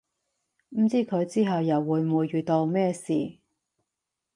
[0.69, 3.37] 唔知佢之後又會唔會遇到咩事